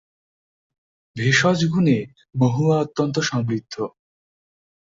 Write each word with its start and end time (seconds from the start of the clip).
ভেষজ 1.15 1.59
গুণে 1.65 1.97
মহুয়া 2.35 2.75
অত্যন্ত 2.79 3.15
সমৃদ্ধ। 3.21 3.75